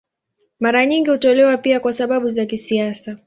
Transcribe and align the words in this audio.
Mara 0.59 0.85
nyingi 0.85 1.09
hutolewa 1.09 1.57
pia 1.57 1.79
kwa 1.79 1.93
sababu 1.93 2.29
za 2.29 2.45
kisiasa. 2.45 3.17